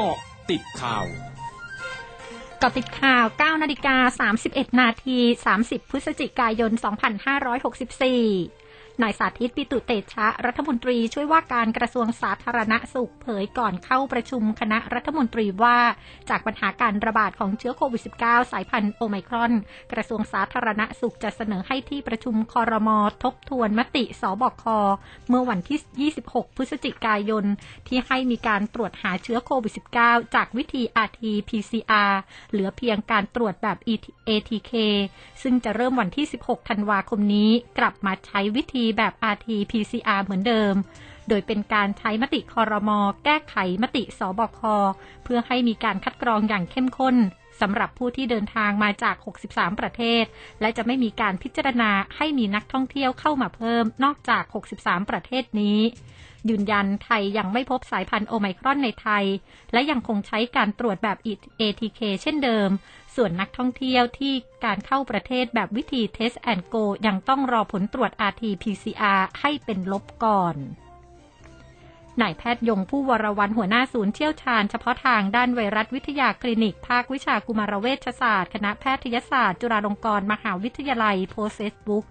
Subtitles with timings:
[0.00, 0.18] เกาะ
[0.50, 1.04] ติดข่าว
[2.62, 5.18] กาะติดข่าว 9 นาฬิกา 31 นาที
[5.54, 8.67] 30 พฤศจิกายน 2564
[9.02, 15.78] นายสาธิตปิตุเตชะ รัฐมนตรีช่วยว่าการกระทรวงสาธารณสุขเผยก่อนเข้าประชุมคณะรัฐมนตรีว่า
[16.30, 19.52] จากปัญหาการระบาดของเชื้อโควิด -19 สายพันธุ์โอไมครอน
[19.92, 24.64] กระทรวงสาธารณสุขจะเสนอให้ที่ประชุมคอรมอทบทวนมติสบค
[25.28, 27.44] เมื่อวันที่ 26 พฤศจิกายน
[27.88, 29.72] ที่ให้มีการตรวจหาเชื้อโควิด
[30.02, 32.12] -19 จากวิธี RT-PCR
[32.50, 33.78] เหลือเพียงการตรวจแบบ
[34.28, 34.72] ATK
[35.42, 40.74] ซึ่งจะเริ่มวันที่ 16 ธันวาคมนี้ กลับมาใช้วิธีแบบ RT-PCR เหมือนเดิม
[41.28, 44.60] โดยเป็นการใช้มติคอรมอแก้ไขมติสบค
[45.24, 47.16] เพื่อให้มีการคัดกรองอย่างเข้มข้น
[47.60, 49.16] สำหรับผู้ที่เดินทางมาจาก
[49.48, 50.24] 63 ประเทศ
[50.60, 54.44] และจะไม่มีการพิจารณาให้มีนักท่องเที่ยวเข้ามาเพิ่มนอกจาก
[54.78, 55.80] 63 ประเทศนี้
[56.48, 59.24] ยืนยันไทยยังไม่พบสายพันธุ์โอไมครอนในไทย
[59.72, 61.16] และยังคงใช้การตรวจแบบ
[61.60, 62.68] ATK เช่นเดิม
[63.16, 64.34] ส่วนนักท่องเที่ยวที่
[64.64, 70.56] การเข้าประเทศแบบวิธี Test and Go ยังต้องรอผลตรวจ RT-PCR ให้เป็นลบก่อน
[72.22, 82.04] นายแพทย์ยง ภู่วรวรรณหัวหน้าศูนย์เชี่ยวชาญเฉพาะทางด้านไวรัสวิทยาคลินิก ภาควิชากุมารเวชศาสตร์ คณะแพทยศาสตร์ จุฬาลงกรณ์มหาวิทยาลัยโพสต์เฟซบุ๊ก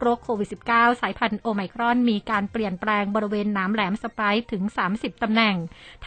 [0.00, 5.56] โรคโควิด -19 สายพันธุ์โอไมครอนมีการเปลี่ยนแปลงบริเวณน้ำแหลมสไปร์ถึง 30 ตำแหน่ง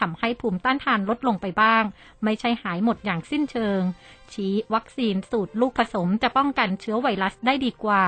[0.10, 1.82] ำให้ภูมิต้านทานลดลงไปบ้าง
[2.24, 3.80] ไม่ใช่หายหมดอย่างสิ้นเชิง
[4.32, 8.02] ชี้วัคซีนสูตรลูกผสมจะป้องกันเชื้อไวรัสได้ดีกว่า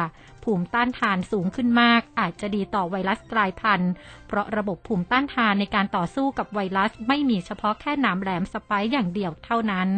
[0.45, 3.93] ภูมิต้านทานสูงขึ้นมาก อาจจะดีต่อไวรัสกลายพันธุ์
[4.29, 9.91] เพราะระบบภูมิต้านทานในการต่อสู้กับไวรัส ไม่มีเฉพาะแค่น้ำแหลมสไปร์อย่างเดียวเท่านั้น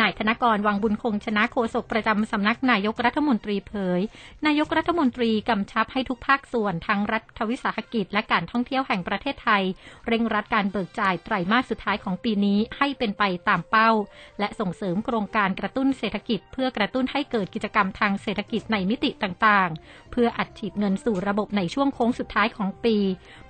[0.00, 4.00] นายธนกรวังบุญคงชนะโฆษกประจำสำนักนายกรัฐมนตรีเผย
[4.46, 9.62] นายกรัฐมนตรีกำชับให้ทุกภาคส่วนทั้งรัฐวิสาหกิจ และการท่องเที่ยวแห่งประเทศไทย
[10.06, 13.90] เร่งรัดการเบิกจ่ายไตรมาสสุดท้ายของปีนี้ให้เป็นไปตามเป้า
[14.38, 22.96] และส่งเสริมโครงการกระตุ้นเศรษฐกิจ เพื่อกระตุ้นให้เกิดกิจกรรมทางเศรษฐกิจในมิติต่างๆ เพื่ออัดฉีดเงินสู่ระบบในช่วงโค้งสุดท้ายของปี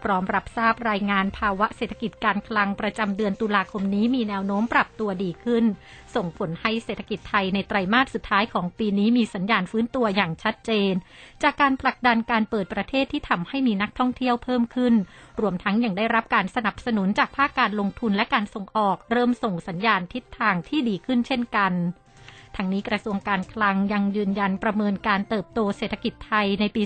[0.03, 5.65] พร้อมรับทราบรายงานภาวะเศรษฐกิจการคลังประจำเดือนตุลาคมนี้มีแนวโน้มปรับตัวดีขึ้น
[6.15, 10.93] ส่งผลให้เศรษฐกิจไทยในไตรมาสสุดท้ายของปีนี้มีสัญญาณฟื้นตัวอย่างชัดเจน
[11.43, 14.95] จากการผลักดันการเปิดประเทศที่ทำให้มีนักท่องเที่ยวเพิ่มขึ้น
[15.41, 21.73] รวมทั้งยังได้รับการสนับสนุนจากภาคการลงทุนและการส่งออก เริ่มส่งสัญญาณทิศทางที่ดีขึ้นเช่นกัน
[22.57, 26.83] ทางนี้กระทรวงการคลังยังยืนยันประเมินการเติบโตเศรษฐกิจไทยในปี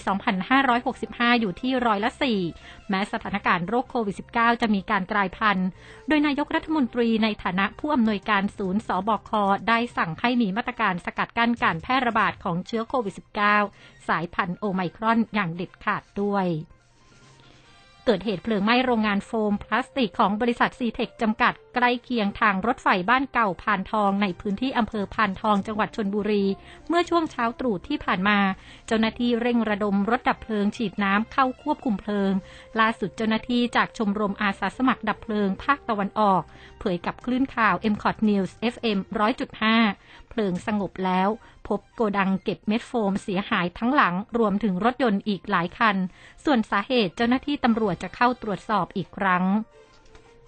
[0.68, 2.10] 2565 อยู่ที่ร้อยละ
[2.50, 5.68] 4แม้สถานการณ์โรคโควิด -19 จะมีการกลายพันธุ์
[6.08, 9.30] โดยนายกรัฐมนตรีในฐานะผู้อำนวยการศูนย์สบค
[9.68, 13.14] ได้สั่งให้มีมาตรการสกัดกั้นการแพร่ระบาดของเชื้อโควิด
[13.60, 16.46] -19 สายพันธุ์โอไมครอนอย่างเด็ดขาดด้วย
[18.10, 26.44] เกิดเหตุเพลิงไหม้โรงงานโฟมพลาสติกของบริษัทซีเทคจำกัด ใกล้เคียงทางรถไฟบ้านเก่าพานทองในพื้นที่อำเภอพานทองจังหวัดชนบุรี
[26.88, 28.38] เมื่อช่วงเช้าตรู่ที่ผ่านมา
[28.86, 32.32] เจ้าหน้าที่เร่งระดมรถดับเพลิงฉีดน้ำเข้าควบคุมเพลิง
[32.80, 36.42] ล่าสุดเจ้าหน้าที่จากชมรมอาสาสมัครดับเพลิงภาคตะวันออก
[36.78, 38.98] เผยกับคลื่นข่าว m c o t News FM
[39.64, 41.28] 100.5 เพลิงสงบแล้ว
[41.68, 45.96] พบโกดังเก็บเม็ดโฟมเสียหายทั้งหลังรวมถึงรถยนต์อีกหลายคัน
[46.44, 49.44] ส่วนสาเหตุเจ้าหน้าที่ตำรวจจะเข้าตรวจสอบอีกครั้ง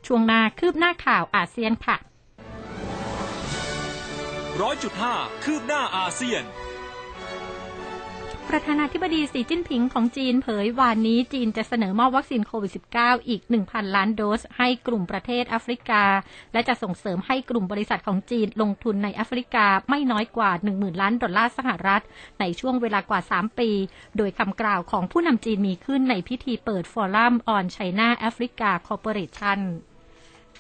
[0.07, 1.97] ช่วงหน้าคืบหน้าข่าวอาเซียนค่ะ
[4.61, 6.45] ร้อยจุดห้าคืบหน้าอาเซียน
[8.55, 16.05] ประธานาธิบดีสีจิ้นผิงของจีนเผยวานนี้จีนจะเสนอมอบวัคซีนโควิด -19 อีก 1,000 ล้านโดส ให้กลุ่มประเทศแอฟริกา
[16.53, 22.03] และจะส่งเสริมให้กลุ่มบริษัทของจีนลงทุนในแอฟริกาไม่น้อยกว่า 10,000 ล้านดอลลาร์สหรัฐ
[22.41, 23.71] ในช่วงเวลากว่า 3 ปี
[24.17, 29.61] โดยคำกล่าวของผู้นำจีนมีขึ้นในพิธีเปิด Forum on China-Africa Cooperation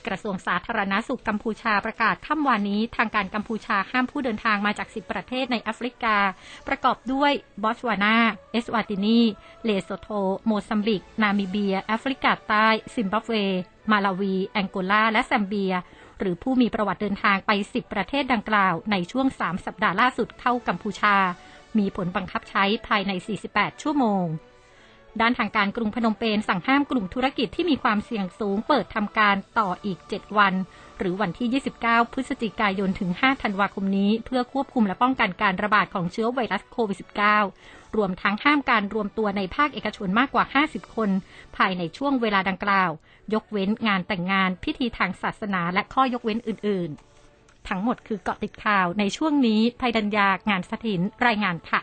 [0.06, 6.16] กระทรวงสาธารณสุขกัมพูชาประกาศค่ำวานนี้ ทางการกัมพูชาห้ามผู้เดินทางมาจาก 10 ประเทศในแอฟริกา
[6.68, 8.16] ประกอบด้วยบอตสวานา
[8.52, 9.20] เอสวาตินี
[9.64, 10.08] เลโซโท
[10.46, 13.32] โมซัมบิก นามิเบีย แอฟริกาใต้ ซิมบับเว
[13.90, 15.74] มาลาวี แองโกลา และแซมเบีย
[16.18, 21.16] หรือผู้มีประวัติเดินทางไป 10 ประเทศดังกล่าว ในช่วง 3 สัปดาห์ล่าสุดเข้ากัมพูชา
[21.78, 23.12] มีผลบังคับใช้ภายใน
[23.46, 24.26] 48 ชั่วโมง
[25.20, 30.54] ด้านทางการกรุงพนมเปญสั่งห้ามกลุ่มธุรกิจที่มีความเสี่ยงสูงเปิดทำการต่ออีก 7 วัน
[30.98, 36.98] หรือวันที่ 29 พฤศจิกายนถึง 5 ธันวาคมนี้ เพื่อควบคุมและป้องกันการระบาดของเชื้อไวรัสโควิด
[37.48, 41.10] -19 รวมทั้งห้ามการรวมตัวในภาคเอกชนมากกว่า 50 คน
[41.56, 42.90] ภายในช่วงเวลาดังกล่าว
[43.34, 46.90] ยกเว้นงานแต่งงาน พิธีทางศาสนาและข้อยกเว้นอื่น
[47.30, 51.80] ๆ ทั้งหมดคือเกาะติดข่าวในช่วงนี้ภัยดัญญางานสถินรายงานค่ะ